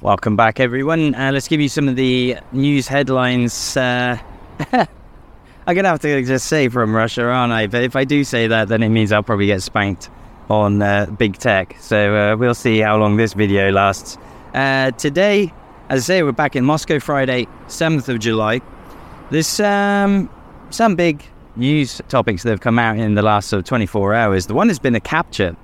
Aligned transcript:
Welcome 0.00 0.36
back, 0.36 0.60
everyone. 0.60 1.16
Uh, 1.16 1.32
let's 1.32 1.48
give 1.48 1.60
you 1.60 1.68
some 1.68 1.88
of 1.88 1.96
the 1.96 2.36
news 2.52 2.86
headlines. 2.86 3.76
Uh, 3.76 4.16
I'm 4.72 4.86
going 5.66 5.82
to 5.82 5.88
have 5.88 5.98
to 6.02 6.22
just 6.22 6.46
say 6.46 6.68
from 6.68 6.94
Russia, 6.94 7.24
aren't 7.24 7.52
I? 7.52 7.66
But 7.66 7.82
if 7.82 7.96
I 7.96 8.04
do 8.04 8.22
say 8.22 8.46
that, 8.46 8.68
then 8.68 8.84
it 8.84 8.90
means 8.90 9.10
I'll 9.10 9.24
probably 9.24 9.46
get 9.46 9.60
spanked 9.60 10.08
on 10.48 10.80
uh, 10.80 11.06
big 11.06 11.38
tech. 11.38 11.74
So 11.80 12.14
uh, 12.14 12.36
we'll 12.36 12.54
see 12.54 12.78
how 12.78 12.96
long 12.96 13.16
this 13.16 13.32
video 13.32 13.72
lasts. 13.72 14.18
Uh, 14.54 14.92
today, 14.92 15.52
as 15.88 16.04
I 16.04 16.14
say, 16.14 16.22
we're 16.22 16.30
back 16.30 16.54
in 16.54 16.64
Moscow 16.64 17.00
Friday, 17.00 17.48
7th 17.66 18.08
of 18.08 18.20
July. 18.20 18.60
There's 19.30 19.58
um, 19.58 20.30
some 20.70 20.94
big 20.94 21.24
news 21.56 22.00
topics 22.08 22.44
that 22.44 22.50
have 22.50 22.60
come 22.60 22.78
out 22.78 22.98
in 22.98 23.16
the 23.16 23.22
last 23.22 23.48
sort 23.48 23.58
of 23.58 23.66
24 23.66 24.14
hours. 24.14 24.46
The 24.46 24.54
one 24.54 24.68
has 24.68 24.78
been 24.78 24.94
a 24.94 25.00
capture 25.00 25.56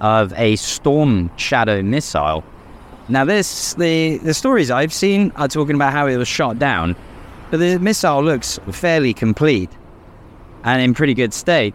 of 0.00 0.32
a 0.32 0.56
Storm 0.56 1.30
Shadow 1.36 1.82
missile 1.82 2.42
now, 3.08 3.24
this 3.24 3.74
the 3.74 4.18
the 4.18 4.34
stories 4.34 4.70
I've 4.70 4.92
seen 4.92 5.32
are 5.36 5.46
talking 5.48 5.76
about 5.76 5.92
how 5.92 6.08
it 6.08 6.16
was 6.16 6.26
shot 6.26 6.58
down, 6.58 6.96
but 7.50 7.58
the 7.58 7.78
missile 7.78 8.22
looks 8.22 8.58
fairly 8.72 9.14
complete 9.14 9.70
and 10.64 10.82
in 10.82 10.92
pretty 10.94 11.14
good 11.14 11.32
state. 11.32 11.74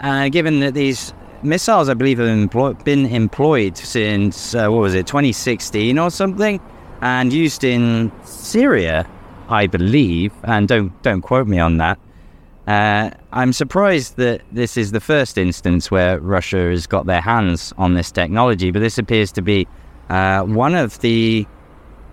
Uh, 0.00 0.28
given 0.28 0.60
that 0.60 0.74
these 0.74 1.14
missiles, 1.42 1.88
I 1.88 1.94
believe, 1.94 2.18
have 2.18 2.84
been 2.84 3.06
employed 3.06 3.76
since 3.76 4.54
uh, 4.54 4.68
what 4.68 4.80
was 4.80 4.94
it, 4.94 5.06
2016 5.06 5.98
or 5.98 6.10
something, 6.10 6.60
and 7.00 7.32
used 7.32 7.62
in 7.62 8.10
Syria, 8.24 9.08
I 9.48 9.68
believe. 9.68 10.32
And 10.42 10.66
don't 10.66 11.00
don't 11.02 11.22
quote 11.22 11.46
me 11.46 11.60
on 11.60 11.76
that. 11.76 11.98
Uh, 12.66 13.10
I'm 13.32 13.52
surprised 13.52 14.16
that 14.16 14.42
this 14.50 14.76
is 14.76 14.90
the 14.90 14.98
first 14.98 15.38
instance 15.38 15.92
where 15.92 16.18
Russia 16.18 16.68
has 16.70 16.88
got 16.88 17.06
their 17.06 17.20
hands 17.20 17.72
on 17.78 17.94
this 17.94 18.10
technology, 18.10 18.72
but 18.72 18.80
this 18.80 18.98
appears 18.98 19.30
to 19.32 19.42
be 19.42 19.68
uh, 20.08 20.42
one 20.42 20.74
of 20.74 21.00
the 21.00 21.46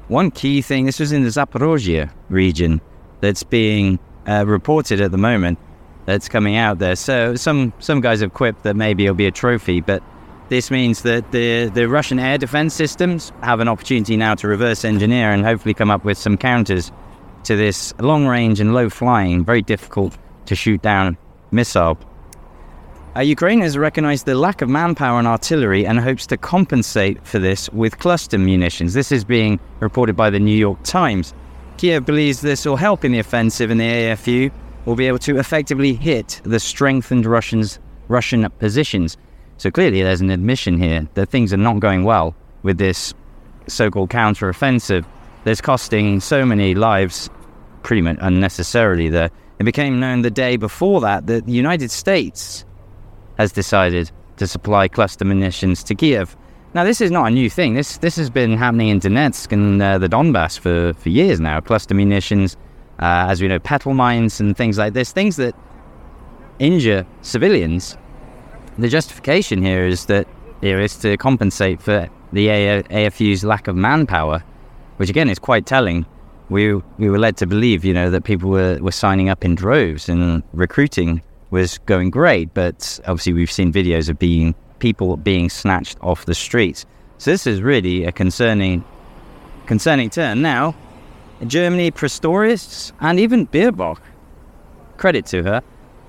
one 0.07 0.31
key 0.31 0.61
thing. 0.61 0.85
This 0.85 0.99
was 0.99 1.11
in 1.11 1.23
the 1.23 1.29
Zaporozhye 1.29 2.11
region 2.29 2.81
that's 3.21 3.43
being 3.43 3.99
uh, 4.27 4.45
reported 4.45 5.01
at 5.01 5.11
the 5.11 5.17
moment. 5.17 5.59
That's 6.05 6.27
coming 6.27 6.57
out 6.57 6.79
there. 6.79 6.95
So 6.95 7.35
some 7.35 7.73
some 7.79 8.01
guys 8.01 8.19
have 8.21 8.33
quipped 8.33 8.63
that 8.63 8.75
maybe 8.75 9.05
it'll 9.05 9.15
be 9.15 9.25
a 9.27 9.31
trophy, 9.31 9.79
but 9.79 10.03
this 10.49 10.69
means 10.69 11.03
that 11.03 11.31
the 11.31 11.69
the 11.69 11.87
Russian 11.87 12.19
air 12.19 12.37
defense 12.37 12.73
systems 12.73 13.31
have 13.41 13.59
an 13.59 13.67
opportunity 13.67 14.17
now 14.17 14.35
to 14.35 14.47
reverse 14.47 14.83
engineer 14.83 15.31
and 15.31 15.45
hopefully 15.45 15.73
come 15.73 15.89
up 15.89 16.03
with 16.03 16.17
some 16.17 16.37
counters 16.37 16.91
to 17.45 17.55
this 17.55 17.93
long 17.99 18.25
range 18.25 18.59
and 18.59 18.73
low 18.73 18.89
flying, 18.89 19.45
very 19.45 19.61
difficult 19.61 20.17
to 20.45 20.55
shoot 20.55 20.81
down 20.81 21.17
missile. 21.51 21.97
Uh, 23.15 23.21
Ukraine 23.21 23.61
has 23.61 23.77
recognized 23.77 24.25
the 24.25 24.33
lack 24.33 24.63
of 24.63 24.69
manpower 24.69 25.19
and 25.19 25.27
artillery 25.27 25.85
and 25.85 25.99
hopes 25.99 26.25
to 26.25 26.35
compensate 26.35 27.23
for 27.23 27.37
this 27.37 27.69
with 27.69 27.99
cluster 27.99 28.39
munitions. 28.39 28.95
This 28.95 29.11
is 29.11 29.23
being 29.23 29.59
reported 29.81 30.15
by 30.15 30.31
the 30.31 30.39
New 30.39 30.57
York 30.57 30.81
Times. 30.81 31.31
Kiev 31.77 32.05
believes 32.05 32.41
this 32.41 32.65
will 32.65 32.75
help 32.75 33.05
in 33.05 33.11
the 33.11 33.19
offensive, 33.19 33.69
and 33.69 33.79
the 33.79 33.83
AFU 33.83 34.51
will 34.85 34.95
be 34.95 35.05
able 35.05 35.19
to 35.19 35.37
effectively 35.37 35.93
hit 35.93 36.41
the 36.43 36.59
strengthened 36.59 37.27
Russians, 37.27 37.77
Russian 38.07 38.49
positions. 38.57 39.15
So 39.57 39.69
clearly, 39.69 40.01
there's 40.01 40.21
an 40.21 40.31
admission 40.31 40.79
here 40.79 41.07
that 41.13 41.29
things 41.29 41.53
are 41.53 41.57
not 41.57 41.81
going 41.81 42.05
well 42.05 42.33
with 42.63 42.79
this 42.79 43.13
so-called 43.67 44.09
counter-offensive. 44.09 45.05
That's 45.43 45.61
costing 45.61 46.19
so 46.19 46.47
many 46.47 46.73
lives, 46.73 47.29
pretty 47.83 48.01
much 48.01 48.17
unnecessarily. 48.21 49.09
There, 49.09 49.29
it 49.59 49.65
became 49.65 49.99
known 49.99 50.23
the 50.23 50.31
day 50.31 50.57
before 50.57 50.99
that 51.01 51.27
that 51.27 51.45
the 51.45 51.51
United 51.51 51.91
States 51.91 52.65
has 53.37 53.51
decided 53.51 54.11
to 54.37 54.47
supply 54.47 54.87
cluster 54.87 55.25
munitions 55.25 55.83
to 55.83 55.95
Kiev. 55.95 56.35
Now, 56.73 56.83
this 56.83 57.01
is 57.01 57.11
not 57.11 57.27
a 57.27 57.31
new 57.31 57.49
thing. 57.49 57.75
This 57.75 57.97
this 57.97 58.15
has 58.15 58.29
been 58.29 58.57
happening 58.57 58.89
in 58.89 58.99
Donetsk 58.99 59.51
and 59.51 59.81
uh, 59.81 59.99
the 59.99 60.09
Donbass 60.09 60.57
for, 60.57 60.93
for 60.93 61.09
years 61.09 61.39
now. 61.39 61.61
Cluster 61.61 61.93
munitions, 61.93 62.57
uh, 62.99 63.27
as 63.29 63.41
we 63.41 63.47
know, 63.47 63.59
petal 63.59 63.93
mines 63.93 64.39
and 64.39 64.57
things 64.57 64.77
like 64.79 64.93
this, 64.93 65.11
things 65.11 65.35
that 65.35 65.55
injure 66.57 67.05
civilians. 67.21 67.95
The 68.79 68.89
justification 68.89 69.61
here 69.61 69.85
is 69.85 70.07
that 70.07 70.27
here 70.61 70.79
is 70.79 70.97
to 70.97 71.15
compensate 71.17 71.79
for 71.79 72.09
the 72.31 72.47
AFU's 72.47 73.43
lack 73.43 73.67
of 73.67 73.75
manpower, 73.75 74.43
which 74.97 75.09
again 75.09 75.29
is 75.29 75.37
quite 75.37 75.67
telling. 75.67 76.07
We 76.49 76.73
we 76.97 77.09
were 77.09 77.19
led 77.19 77.37
to 77.37 77.45
believe, 77.45 77.85
you 77.85 77.93
know, 77.93 78.09
that 78.09 78.23
people 78.23 78.49
were, 78.49 78.79
were 78.81 78.91
signing 78.91 79.29
up 79.29 79.45
in 79.45 79.53
droves 79.53 80.09
and 80.09 80.41
recruiting 80.53 81.21
was 81.53 81.77
going 81.85 82.09
great, 82.09 82.51
but 82.55 82.99
obviously 83.05 83.31
we've 83.31 83.51
seen 83.51 83.71
videos 83.71 84.09
of 84.09 84.17
being 84.17 84.55
people 84.79 85.15
being 85.15 85.49
snatched 85.49 85.97
off 86.01 86.25
the 86.25 86.33
streets. 86.33 86.83
So 87.19 87.29
this 87.29 87.45
is 87.45 87.61
really 87.61 88.05
a 88.05 88.11
concerning 88.11 88.83
concerning 89.67 90.09
turn. 90.09 90.41
Now, 90.41 90.75
Germany, 91.45 91.91
Pistorius, 91.91 92.91
and 92.99 93.19
even 93.19 93.45
Baerbock, 93.47 93.99
credit 94.97 95.27
to 95.27 95.43
her, 95.43 95.61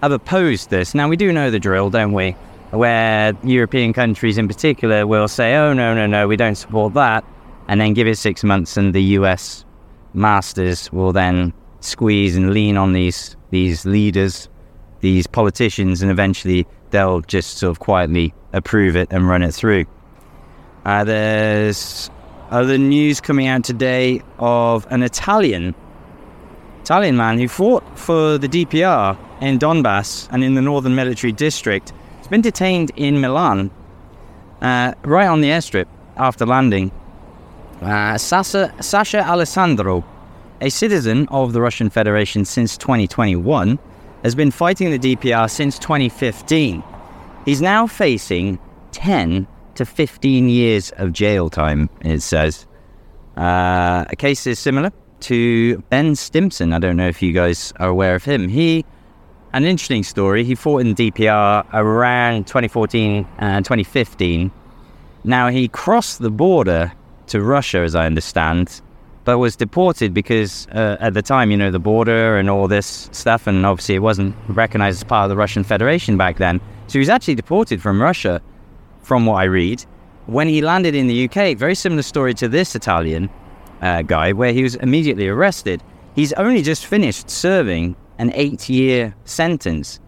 have 0.03 0.12
opposed 0.12 0.71
this. 0.71 0.94
Now 0.94 1.09
we 1.09 1.16
do 1.16 1.31
know 1.31 1.50
the 1.50 1.61
drill, 1.61 1.91
don't 1.91 2.15
we? 2.15 2.31
Where 2.71 3.34
European 3.44 3.93
countries 3.93 4.38
in 4.38 4.49
particular 4.49 5.06
will 5.06 5.28
say, 5.28 5.56
"Oh 5.56 5.75
no, 5.75 5.94
no, 5.94 6.06
no, 6.06 6.26
we 6.26 6.37
don't 6.37 6.56
support 6.56 6.94
that," 6.94 7.22
and 7.69 7.81
then 7.81 7.93
give 7.93 8.09
it 8.09 8.16
six 8.16 8.43
months, 8.43 8.78
and 8.78 8.94
the 8.94 9.03
U.S. 9.19 9.66
masters 10.15 10.91
will 10.91 11.12
then 11.12 11.53
squeeze 11.81 12.34
and 12.34 12.55
lean 12.55 12.78
on 12.78 12.94
these 12.94 13.37
these 13.50 13.84
leaders 13.84 14.49
these 15.04 15.26
politicians, 15.26 16.00
and 16.00 16.10
eventually 16.10 16.66
they'll 16.91 17.20
just 17.20 17.59
sort 17.59 17.70
of 17.70 17.78
quietly 17.78 18.32
approve 18.54 18.97
it 18.97 19.06
and 19.10 19.28
run 19.28 19.42
it 19.42 19.53
through. 19.53 19.84
Uh, 20.87 21.04
there's 21.04 22.10
other 22.50 22.78
news 22.78 23.20
coming 23.20 23.47
out 23.47 23.62
today 23.64 24.22
of 24.38 24.87
an 24.91 25.03
Italian 25.03 25.75
Italian 26.81 27.16
man 27.16 27.38
who 27.38 27.48
fought 27.48 27.84
for 27.98 28.38
the 28.38 28.48
DPR 28.48 29.16
in 29.41 29.59
Donbass 29.59 30.28
and 30.31 30.43
in 30.43 30.54
the 30.54 30.62
northern 30.62 30.94
military 30.94 31.32
district. 31.32 31.93
He's 32.19 32.28
been 32.28 32.43
detained 32.43 32.91
in 32.97 33.20
Milan, 33.20 33.70
uh, 34.60 34.93
right 35.03 35.26
on 35.26 35.41
the 35.43 35.48
airstrip 35.48 35.87
after 36.16 36.47
landing. 36.47 36.91
Uh, 37.81 38.16
Sasha, 38.19 38.75
Sasha 38.81 39.26
Alessandro, 39.26 40.04
a 40.60 40.70
citizen 40.70 41.26
of 41.28 41.53
the 41.53 41.60
Russian 41.60 41.91
Federation 41.91 42.44
since 42.44 42.76
2021, 42.78 43.78
has 44.24 44.34
been 44.34 44.50
fighting 44.50 44.90
the 44.90 44.98
DPR 44.98 45.48
since 45.48 45.78
2015. 45.78 46.82
He's 47.44 47.60
now 47.60 47.86
facing 47.86 48.58
10 48.92 49.46
to 49.74 49.84
15 49.84 50.48
years 50.48 50.90
of 50.96 51.12
jail 51.12 51.50
time, 51.50 51.90
it 52.00 52.20
says. 52.20 52.66
Uh, 53.36 54.06
a 54.08 54.16
case 54.16 54.46
is 54.46 54.58
similar 54.58 54.90
to 55.20 55.78
Ben 55.90 56.14
Stimson. 56.14 56.72
I 56.72 56.78
don't 56.78 56.96
know 56.96 57.08
if 57.08 57.20
you 57.20 57.32
guys 57.32 57.72
are 57.76 57.88
aware 57.88 58.14
of 58.14 58.24
him. 58.24 58.48
He, 58.48 58.86
an 59.52 59.64
interesting 59.64 60.02
story, 60.02 60.42
he 60.42 60.54
fought 60.54 60.80
in 60.80 60.94
DPR 60.94 61.66
around 61.74 62.46
2014 62.46 63.26
and 63.38 63.64
2015. 63.64 64.50
Now, 65.24 65.48
he 65.48 65.68
crossed 65.68 66.20
the 66.20 66.30
border 66.30 66.92
to 67.26 67.42
Russia, 67.42 67.78
as 67.78 67.94
I 67.94 68.06
understand, 68.06 68.80
but 69.24 69.38
was 69.38 69.56
deported 69.56 70.12
because 70.12 70.68
uh, 70.68 70.96
at 71.00 71.14
the 71.14 71.22
time, 71.22 71.50
you 71.50 71.56
know, 71.56 71.70
the 71.70 71.78
border 71.78 72.36
and 72.36 72.50
all 72.50 72.68
this 72.68 73.08
stuff, 73.12 73.46
and 73.46 73.64
obviously 73.64 73.94
it 73.94 74.00
wasn't 74.00 74.34
recognized 74.48 74.98
as 74.98 75.04
part 75.04 75.24
of 75.24 75.30
the 75.30 75.36
Russian 75.36 75.64
Federation 75.64 76.16
back 76.16 76.36
then. 76.36 76.60
So 76.86 76.94
he 76.94 76.98
was 76.98 77.08
actually 77.08 77.34
deported 77.34 77.80
from 77.80 78.00
Russia, 78.00 78.42
from 79.02 79.24
what 79.26 79.36
I 79.36 79.44
read. 79.44 79.84
When 80.26 80.48
he 80.48 80.60
landed 80.60 80.94
in 80.94 81.06
the 81.06 81.28
UK, 81.28 81.56
very 81.56 81.74
similar 81.74 82.02
story 82.02 82.34
to 82.34 82.48
this 82.48 82.74
Italian 82.74 83.30
uh, 83.80 84.02
guy, 84.02 84.32
where 84.32 84.52
he 84.52 84.62
was 84.62 84.74
immediately 84.76 85.28
arrested. 85.28 85.82
He's 86.14 86.32
only 86.34 86.62
just 86.62 86.86
finished 86.86 87.30
serving 87.30 87.96
an 88.18 88.30
eight 88.34 88.68
year 88.68 89.14
sentence. 89.24 90.00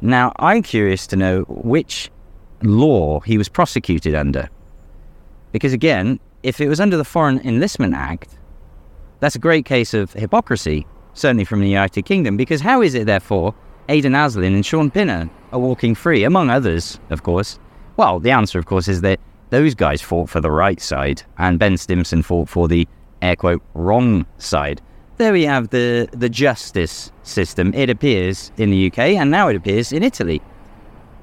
Now, 0.00 0.32
I'm 0.36 0.62
curious 0.62 1.06
to 1.08 1.16
know 1.16 1.42
which 1.48 2.10
law 2.62 3.20
he 3.20 3.38
was 3.38 3.48
prosecuted 3.48 4.14
under. 4.14 4.48
Because 5.52 5.72
again, 5.72 6.20
if 6.46 6.60
it 6.60 6.68
was 6.68 6.78
under 6.78 6.96
the 6.96 7.04
Foreign 7.04 7.40
Enlistment 7.40 7.92
Act, 7.92 8.38
that's 9.18 9.34
a 9.34 9.40
great 9.40 9.64
case 9.64 9.92
of 9.92 10.12
hypocrisy, 10.12 10.86
certainly 11.12 11.44
from 11.44 11.58
the 11.58 11.68
United 11.68 12.04
Kingdom, 12.04 12.36
because 12.36 12.60
how 12.60 12.82
is 12.82 12.94
it, 12.94 13.06
therefore, 13.06 13.52
Aidan 13.88 14.12
Aslin 14.12 14.54
and 14.54 14.64
Shaun 14.64 14.88
Pinner 14.88 15.28
are 15.50 15.58
walking 15.58 15.96
free, 15.96 16.22
among 16.22 16.48
others, 16.48 17.00
of 17.10 17.24
course? 17.24 17.58
Well, 17.96 18.20
the 18.20 18.30
answer, 18.30 18.60
of 18.60 18.66
course, 18.66 18.86
is 18.86 19.00
that 19.00 19.18
those 19.50 19.74
guys 19.74 20.00
fought 20.00 20.30
for 20.30 20.40
the 20.40 20.52
right 20.52 20.80
side, 20.80 21.20
and 21.36 21.58
Ben 21.58 21.76
Stimson 21.76 22.22
fought 22.22 22.48
for 22.48 22.68
the 22.68 22.86
air 23.22 23.34
quote 23.34 23.62
wrong 23.74 24.24
side. 24.38 24.80
There 25.16 25.32
we 25.32 25.42
have 25.46 25.70
the, 25.70 26.08
the 26.12 26.28
justice 26.28 27.10
system. 27.24 27.74
It 27.74 27.90
appears 27.90 28.52
in 28.56 28.70
the 28.70 28.86
UK, 28.86 28.98
and 28.98 29.32
now 29.32 29.48
it 29.48 29.56
appears 29.56 29.90
in 29.90 30.04
Italy, 30.04 30.40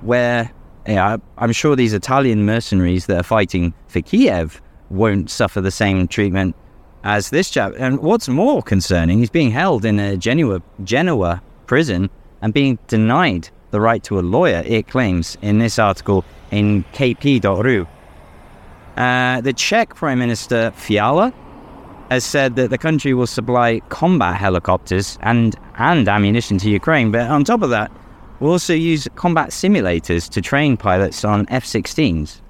where 0.01 0.51
I'm 0.85 1.53
sure 1.53 1.77
these 1.77 1.93
Italian 1.93 2.45
mercenaries 2.45 3.05
that 3.05 3.21
are 3.21 3.23
fighting 3.23 3.73
for 3.87 4.01
Kiev 4.01 4.61
won't 4.93 5.29
suffer 5.29 5.59
the 5.59 5.71
same 5.71 6.07
treatment 6.07 6.55
as 7.03 7.29
this 7.29 7.49
chap. 7.49 7.73
And 7.77 7.99
what's 7.99 8.29
more 8.29 8.61
concerning, 8.61 9.19
he's 9.19 9.29
being 9.29 9.51
held 9.51 9.83
in 9.85 9.99
a 9.99 10.15
Genoa, 10.15 10.61
Genoa 10.83 11.41
prison 11.65 12.09
and 12.41 12.53
being 12.53 12.77
denied 12.87 13.49
the 13.71 13.81
right 13.81 14.03
to 14.03 14.19
a 14.19 14.21
lawyer, 14.21 14.61
it 14.65 14.87
claims 14.87 15.37
in 15.41 15.57
this 15.57 15.79
article 15.79 16.23
in 16.51 16.83
kp.ru. 16.93 17.87
Uh, 18.95 19.41
the 19.41 19.53
Czech 19.53 19.95
Prime 19.95 20.19
Minister 20.19 20.71
Fiala 20.71 21.33
has 22.11 22.23
said 22.23 22.55
that 22.57 22.69
the 22.69 22.77
country 22.77 23.15
will 23.15 23.25
supply 23.25 23.79
combat 23.89 24.35
helicopters 24.35 25.17
and, 25.21 25.55
and 25.79 26.07
ammunition 26.07 26.59
to 26.59 26.69
Ukraine. 26.69 27.11
But 27.11 27.31
on 27.31 27.43
top 27.43 27.63
of 27.63 27.71
that, 27.71 27.91
we'll 28.39 28.51
also 28.51 28.75
use 28.75 29.07
combat 29.15 29.49
simulators 29.49 30.29
to 30.29 30.41
train 30.41 30.77
pilots 30.77 31.25
on 31.25 31.47
F 31.49 31.65
16s. 31.65 32.42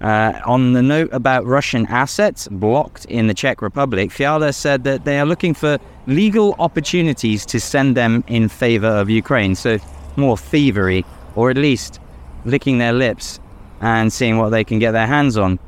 Uh, 0.00 0.38
on 0.44 0.74
the 0.74 0.82
note 0.82 1.08
about 1.12 1.46
Russian 1.46 1.86
assets 1.86 2.48
blocked 2.48 3.06
in 3.06 3.28
the 3.28 3.34
Czech 3.34 3.62
Republic, 3.62 4.10
Fiala 4.10 4.52
said 4.52 4.84
that 4.84 5.04
they 5.04 5.18
are 5.18 5.24
looking 5.24 5.54
for 5.54 5.78
legal 6.06 6.54
opportunities 6.58 7.46
to 7.46 7.58
send 7.58 7.96
them 7.96 8.22
in 8.26 8.48
favor 8.48 8.88
of 8.88 9.08
Ukraine. 9.08 9.54
So, 9.54 9.78
more 10.16 10.36
thievery, 10.36 11.04
or 11.34 11.50
at 11.50 11.56
least 11.56 11.98
licking 12.44 12.78
their 12.78 12.92
lips 12.92 13.40
and 13.80 14.12
seeing 14.12 14.38
what 14.38 14.50
they 14.50 14.64
can 14.64 14.78
get 14.78 14.92
their 14.92 15.06
hands 15.06 15.36
on. 15.36 15.58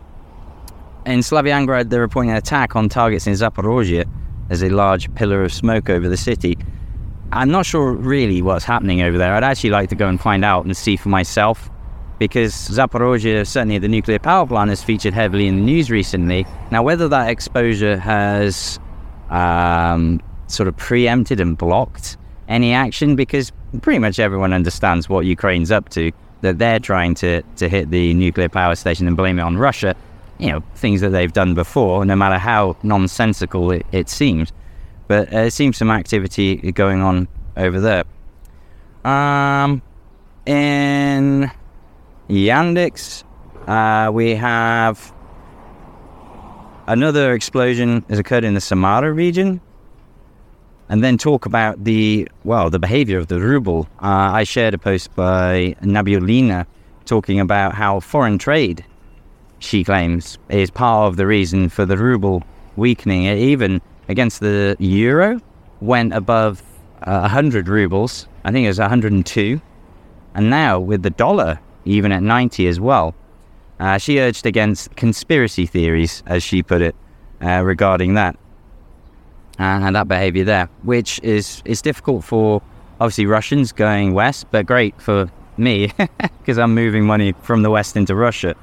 In 1.06 1.20
Slavyangrad, 1.20 1.88
they're 1.88 2.00
reporting 2.00 2.30
an 2.30 2.36
attack 2.36 2.76
on 2.76 2.88
targets 2.88 3.26
in 3.26 3.32
Zaporozhye. 3.32 4.06
There's 4.48 4.62
a 4.62 4.68
large 4.68 5.12
pillar 5.14 5.42
of 5.42 5.52
smoke 5.52 5.88
over 5.88 6.08
the 6.08 6.16
city. 6.16 6.58
I'm 7.32 7.50
not 7.50 7.66
sure 7.66 7.92
really 7.92 8.42
what's 8.42 8.64
happening 8.64 9.02
over 9.02 9.16
there. 9.16 9.34
I'd 9.34 9.44
actually 9.44 9.70
like 9.70 9.88
to 9.90 9.94
go 9.94 10.08
and 10.08 10.20
find 10.20 10.44
out 10.44 10.64
and 10.64 10.76
see 10.76 10.96
for 10.96 11.08
myself 11.08 11.70
because 12.18 12.52
Zaporozhye, 12.52 13.46
certainly 13.46 13.78
the 13.78 13.88
nuclear 13.88 14.18
power 14.18 14.46
plant, 14.46 14.70
has 14.70 14.82
featured 14.82 15.14
heavily 15.14 15.46
in 15.46 15.56
the 15.56 15.62
news 15.62 15.90
recently. 15.90 16.46
Now, 16.70 16.82
whether 16.82 17.08
that 17.08 17.28
exposure 17.28 17.96
has 17.96 18.78
um, 19.30 20.20
sort 20.48 20.68
of 20.68 20.76
preempted 20.76 21.40
and 21.40 21.56
blocked 21.56 22.16
any 22.48 22.72
action, 22.72 23.14
because 23.14 23.52
pretty 23.82 23.98
much 23.98 24.18
everyone 24.18 24.52
understands 24.52 25.08
what 25.08 25.26
Ukraine's 25.26 25.70
up 25.70 25.88
to, 25.90 26.10
that 26.40 26.58
they're 26.58 26.78
trying 26.80 27.14
to, 27.16 27.42
to 27.56 27.68
hit 27.68 27.90
the 27.90 28.14
nuclear 28.14 28.48
power 28.48 28.74
station 28.74 29.06
and 29.06 29.16
blame 29.16 29.38
it 29.38 29.42
on 29.42 29.56
Russia. 29.56 29.94
You 30.38 30.52
know, 30.52 30.62
things 30.76 31.00
that 31.00 31.10
they've 31.10 31.32
done 31.32 31.54
before, 31.54 32.04
no 32.04 32.14
matter 32.14 32.38
how 32.38 32.76
nonsensical 32.82 33.72
it, 33.72 33.84
it 33.92 34.08
seems. 34.08 34.52
But 35.08 35.32
uh, 35.32 35.38
it 35.38 35.50
seems 35.52 35.76
some 35.76 35.90
activity 35.90 36.72
going 36.72 37.00
on 37.00 37.28
over 37.56 37.80
there. 37.80 38.04
Um, 39.04 39.82
in 40.46 41.50
Yandex, 42.28 43.24
uh, 43.66 44.10
we 44.12 44.34
have 44.34 45.14
another 46.86 47.32
explosion 47.32 48.04
has 48.10 48.18
occurred 48.18 48.44
in 48.44 48.54
the 48.54 48.60
Samara 48.60 49.12
region. 49.12 49.60
And 50.90 51.04
then 51.04 51.18
talk 51.18 51.44
about 51.44 51.84
the, 51.84 52.28
well, 52.44 52.70
the 52.70 52.78
behavior 52.78 53.18
of 53.18 53.28
the 53.28 53.40
ruble. 53.40 53.88
Uh, 54.02 54.32
I 54.32 54.44
shared 54.44 54.72
a 54.72 54.78
post 54.78 55.14
by 55.14 55.76
Nabiulina 55.82 56.66
talking 57.04 57.40
about 57.40 57.74
how 57.74 58.00
foreign 58.00 58.38
trade, 58.38 58.84
she 59.58 59.84
claims, 59.84 60.38
is 60.48 60.70
part 60.70 61.08
of 61.08 61.16
the 61.16 61.26
reason 61.26 61.68
for 61.68 61.84
the 61.84 61.96
ruble 61.96 62.42
weakening. 62.76 63.24
It 63.24 63.38
even 63.38 63.82
against 64.08 64.40
the 64.40 64.76
euro 64.78 65.40
went 65.80 66.14
above 66.14 66.62
uh, 67.02 67.20
100 67.20 67.68
rubles. 67.68 68.26
I 68.44 68.52
think 68.52 68.64
it 68.64 68.68
was 68.68 68.78
102. 68.78 69.60
And 70.34 70.50
now 70.50 70.80
with 70.80 71.02
the 71.02 71.10
dollar 71.10 71.58
even 71.88 72.12
at 72.12 72.22
90 72.22 72.66
as 72.68 72.78
well. 72.78 73.14
Uh, 73.80 73.98
she 73.98 74.18
urged 74.18 74.46
against 74.46 74.94
conspiracy 74.96 75.66
theories, 75.66 76.22
as 76.26 76.42
she 76.42 76.62
put 76.62 76.82
it, 76.82 76.94
uh, 77.40 77.62
regarding 77.62 78.14
that 78.14 78.36
and 79.58 79.96
that 79.96 80.08
behavior 80.08 80.44
there, 80.44 80.68
which 80.82 81.20
is 81.22 81.62
is 81.64 81.82
difficult 81.82 82.24
for 82.24 82.62
obviously 83.00 83.26
Russians 83.26 83.72
going 83.72 84.14
west, 84.14 84.46
but 84.50 84.66
great 84.66 85.00
for 85.00 85.30
me 85.56 85.92
because 86.38 86.58
I'm 86.58 86.74
moving 86.74 87.04
money 87.04 87.32
from 87.42 87.62
the 87.62 87.70
west 87.70 87.96
into 87.96 88.14
Russia. 88.14 88.54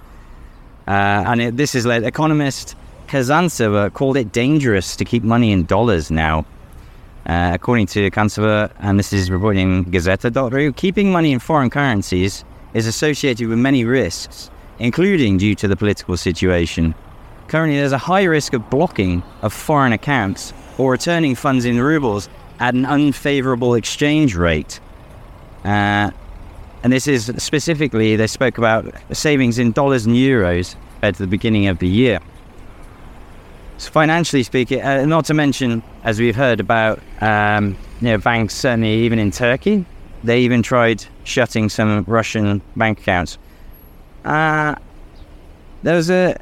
Uh, 0.87 1.23
and 1.27 1.41
it, 1.41 1.57
this 1.57 1.75
is 1.75 1.85
led 1.85 2.03
economist 2.03 2.75
Kazantseva 3.07 3.91
called 3.93 4.17
it 4.17 4.31
dangerous 4.31 4.95
to 4.95 5.05
keep 5.05 5.23
money 5.23 5.51
in 5.51 5.65
dollars 5.65 6.11
now. 6.11 6.45
Uh, 7.25 7.51
according 7.55 7.87
to 7.87 8.11
Kazantseva, 8.11 8.71
and 8.79 8.99
this 8.99 9.11
is 9.11 9.31
reporting 9.31 9.85
Gazeta.ru, 9.85 10.73
keeping 10.73 11.11
money 11.11 11.31
in 11.31 11.39
foreign 11.39 11.71
currencies 11.71 12.45
is 12.75 12.85
associated 12.85 13.47
with 13.47 13.57
many 13.57 13.85
risks, 13.85 14.51
including 14.77 15.37
due 15.37 15.55
to 15.55 15.67
the 15.67 15.77
political 15.77 16.17
situation. 16.17 16.93
Currently, 17.47 17.77
there's 17.77 17.93
a 17.93 17.97
high 17.97 18.25
risk 18.25 18.53
of 18.53 18.69
blocking 18.69 19.23
of 19.41 19.53
foreign 19.53 19.93
accounts 19.93 20.53
or 20.77 20.91
returning 20.91 21.35
funds 21.35 21.63
in 21.63 21.79
rubles 21.79 22.27
at 22.59 22.73
an 22.73 22.85
unfavorable 22.85 23.75
exchange 23.75 24.35
rate. 24.35 24.81
Uh, 25.63 26.11
and 26.83 26.91
this 26.91 27.07
is 27.07 27.31
specifically, 27.37 28.17
they 28.17 28.27
spoke 28.27 28.57
about 28.57 28.93
savings 29.11 29.57
in 29.57 29.71
dollars 29.71 30.05
and 30.05 30.15
euros 30.15 30.75
at 31.01 31.15
the 31.15 31.27
beginning 31.27 31.67
of 31.67 31.79
the 31.79 31.87
year. 31.87 32.19
So 33.77 33.89
financially 33.89 34.43
speaking, 34.43 34.81
uh, 34.81 35.05
not 35.05 35.25
to 35.25 35.33
mention, 35.33 35.81
as 36.03 36.19
we've 36.19 36.35
heard 36.35 36.59
about, 36.59 36.99
um, 37.21 37.77
you 38.01 38.09
know, 38.09 38.17
banks 38.17 38.53
certainly 38.53 38.93
even 39.05 39.17
in 39.17 39.31
Turkey, 39.31 39.85
they 40.23 40.41
even 40.41 40.61
tried 40.61 41.05
shutting 41.25 41.69
some 41.69 42.03
Russian 42.07 42.61
bank 42.75 43.01
accounts. 43.01 43.37
Uh, 44.23 44.75
there 45.83 45.95
was 45.95 46.09
a 46.09 46.37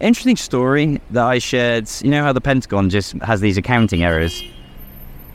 interesting 0.00 0.36
story 0.36 1.00
that 1.10 1.24
I 1.24 1.38
shared. 1.38 1.88
You 2.00 2.10
know 2.10 2.22
how 2.22 2.32
the 2.32 2.40
Pentagon 2.40 2.90
just 2.90 3.12
has 3.22 3.40
these 3.40 3.58
accounting 3.58 4.02
errors 4.02 4.42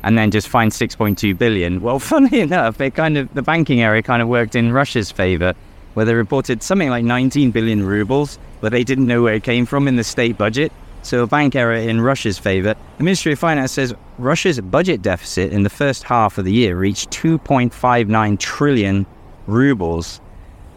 and 0.03 0.17
then 0.17 0.31
just 0.31 0.47
finds 0.47 0.77
6.2 0.79 1.37
billion. 1.37 1.81
Well, 1.81 1.99
funny 2.13 2.39
enough, 2.39 2.81
it 2.81 2.95
kind 2.95 3.17
of 3.17 3.33
the 3.33 3.41
banking 3.41 3.81
error 3.81 4.01
kind 4.01 4.21
of 4.21 4.27
worked 4.27 4.55
in 4.55 4.71
Russia's 4.71 5.11
favor, 5.11 5.53
where 5.93 6.05
they 6.05 6.13
reported 6.13 6.63
something 6.63 6.89
like 6.89 7.03
19 7.03 7.51
billion 7.51 7.85
rubles, 7.85 8.39
but 8.61 8.71
they 8.71 8.83
didn't 8.83 9.07
know 9.07 9.21
where 9.21 9.35
it 9.35 9.43
came 9.43 9.65
from 9.65 9.87
in 9.87 9.95
the 9.95 10.03
state 10.03 10.37
budget. 10.37 10.71
So 11.03 11.23
a 11.23 11.27
bank 11.27 11.55
error 11.55 11.73
in 11.73 12.01
Russia's 12.01 12.37
favor. 12.37 12.75
The 12.97 13.03
Ministry 13.03 13.33
of 13.33 13.39
Finance 13.39 13.71
says 13.71 13.93
Russia's 14.17 14.61
budget 14.61 15.01
deficit 15.01 15.51
in 15.51 15.63
the 15.63 15.69
first 15.69 16.03
half 16.03 16.37
of 16.37 16.45
the 16.45 16.53
year 16.53 16.77
reached 16.77 17.09
2.59 17.09 18.39
trillion 18.39 19.05
rubles. 19.47 20.21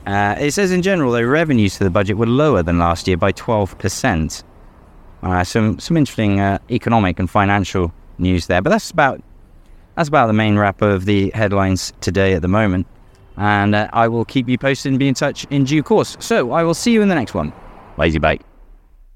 Uh, 0.06 0.34
it 0.38 0.52
says 0.52 0.72
in 0.72 0.82
general, 0.82 1.12
their 1.12 1.28
revenues 1.28 1.76
to 1.78 1.84
the 1.84 1.90
budget 1.90 2.16
were 2.16 2.26
lower 2.26 2.62
than 2.62 2.78
last 2.78 3.06
year 3.06 3.16
by 3.16 3.32
12%. 3.32 4.42
Uh, 5.22 5.42
some 5.42 5.78
some 5.78 5.96
interesting 5.96 6.38
uh, 6.38 6.58
economic 6.70 7.18
and 7.18 7.30
financial 7.30 7.90
news 8.18 8.46
there, 8.46 8.60
but 8.60 8.68
that's 8.68 8.90
about 8.90 9.22
that's 9.96 10.08
about 10.08 10.26
the 10.26 10.34
main 10.34 10.58
wrap 10.58 10.82
of 10.82 11.06
the 11.06 11.30
headlines 11.30 11.94
today 12.02 12.34
at 12.34 12.42
the 12.42 12.48
moment. 12.48 12.86
And 13.36 13.74
uh, 13.74 13.88
I 13.92 14.08
will 14.08 14.24
keep 14.24 14.48
you 14.48 14.58
posted 14.58 14.92
and 14.92 14.98
be 14.98 15.08
in 15.08 15.14
touch 15.14 15.46
in 15.50 15.64
due 15.64 15.82
course. 15.82 16.16
So 16.20 16.52
I 16.52 16.62
will 16.62 16.74
see 16.74 16.92
you 16.92 17.00
in 17.00 17.08
the 17.08 17.14
next 17.14 17.32
one. 17.34 17.52
Lazy 17.96 18.18
bite. 18.18 18.42